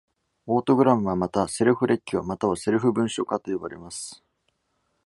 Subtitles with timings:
[0.47, 4.23] オートグラムはまた、'セルフ列挙'または'セルフ文書化’と呼ばれます。